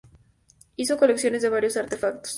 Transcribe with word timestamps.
Hizo 0.77 0.97
colecciones 0.97 1.43
de 1.43 1.49
varios 1.49 1.77
artefactos. 1.77 2.29